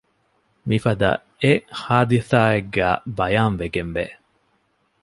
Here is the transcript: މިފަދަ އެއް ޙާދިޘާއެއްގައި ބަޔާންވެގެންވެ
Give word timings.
މިފަދަ 0.69 1.09
އެއް 1.41 1.65
ޙާދިޘާއެއްގައި 1.81 2.97
ބަޔާންވެގެންވެ 3.17 4.05